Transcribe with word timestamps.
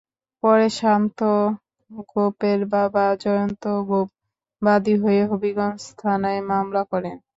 পরে 0.43 0.67
শান্ত 0.79 1.19
গোপের 2.09 2.59
বাবা 2.73 3.05
জয়ন্ত 3.23 3.63
গোপ 3.89 4.09
বাদী 4.61 4.95
হয়ে 5.03 5.21
হবিগঞ্জ 5.29 5.81
থানায় 5.99 6.41
মামলা 6.49 6.81
করেন। 6.91 7.17